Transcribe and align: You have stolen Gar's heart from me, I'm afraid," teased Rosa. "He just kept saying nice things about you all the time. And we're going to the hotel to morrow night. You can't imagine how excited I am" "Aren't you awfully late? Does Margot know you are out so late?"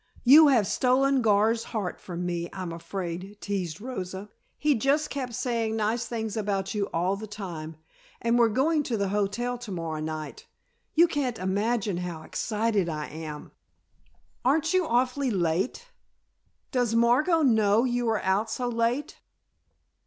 You 0.23 0.47
have 0.47 0.65
stolen 0.65 1.21
Gar's 1.21 1.65
heart 1.65 1.99
from 1.99 2.25
me, 2.25 2.49
I'm 2.53 2.71
afraid," 2.73 3.37
teased 3.39 3.79
Rosa. 3.79 4.29
"He 4.57 4.73
just 4.73 5.11
kept 5.11 5.35
saying 5.35 5.75
nice 5.75 6.07
things 6.07 6.35
about 6.35 6.73
you 6.73 6.87
all 6.87 7.15
the 7.15 7.27
time. 7.27 7.75
And 8.19 8.39
we're 8.39 8.49
going 8.49 8.81
to 8.81 8.97
the 8.97 9.09
hotel 9.09 9.59
to 9.59 9.71
morrow 9.71 9.99
night. 9.99 10.47
You 10.95 11.07
can't 11.07 11.37
imagine 11.37 11.97
how 11.97 12.23
excited 12.23 12.89
I 12.89 13.09
am" 13.09 13.51
"Aren't 14.43 14.73
you 14.73 14.87
awfully 14.87 15.29
late? 15.29 15.89
Does 16.71 16.95
Margot 16.95 17.43
know 17.43 17.83
you 17.83 18.09
are 18.09 18.23
out 18.23 18.49
so 18.49 18.67
late?" 18.67 19.19